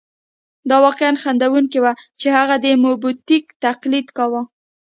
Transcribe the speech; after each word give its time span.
دا 0.69 0.77
واقعاً 0.85 1.11
خندوونکې 1.23 1.79
وه 1.83 1.93
چې 2.19 2.27
هغه 2.37 2.55
د 2.63 2.67
موبوتیک 2.83 3.45
تقلید 3.65 4.07
کاوه. 4.17 4.41